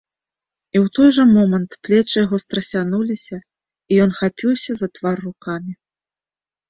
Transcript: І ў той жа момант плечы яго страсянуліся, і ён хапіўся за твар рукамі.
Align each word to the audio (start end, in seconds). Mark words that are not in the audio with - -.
І 0.75 0.79
ў 0.83 0.93
той 0.99 1.09
жа 1.17 1.25
момант 1.33 1.75
плечы 1.87 2.15
яго 2.25 2.37
страсянуліся, 2.45 3.37
і 3.93 4.03
ён 4.07 4.11
хапіўся 4.21 4.71
за 4.81 4.87
твар 4.97 5.17
рукамі. 5.31 5.73